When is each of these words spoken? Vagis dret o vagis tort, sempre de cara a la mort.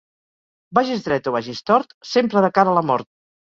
Vagis 0.77 1.03
dret 1.07 1.29
o 1.31 1.33
vagis 1.35 1.61
tort, 1.73 1.93
sempre 2.15 2.45
de 2.47 2.51
cara 2.57 2.75
a 2.75 2.75
la 2.81 2.85
mort. 2.93 3.11